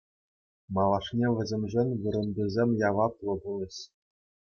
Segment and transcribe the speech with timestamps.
[0.75, 3.75] Малашне вӗсемшӗн вырӑнтисем яваплӑ пулӗҫ.